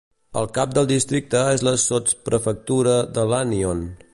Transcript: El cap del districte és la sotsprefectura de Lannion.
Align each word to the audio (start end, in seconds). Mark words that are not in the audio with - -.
El 0.39 0.45
cap 0.53 0.71
del 0.77 0.87
districte 0.91 1.43
és 1.57 1.65
la 1.67 1.73
sotsprefectura 1.83 2.99
de 3.19 3.31
Lannion. 3.35 3.89